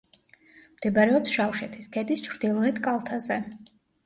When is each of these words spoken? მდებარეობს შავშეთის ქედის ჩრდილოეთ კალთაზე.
მდებარეობს 0.77 1.35
შავშეთის 1.35 1.91
ქედის 1.97 2.25
ჩრდილოეთ 2.29 2.81
კალთაზე. 2.89 3.41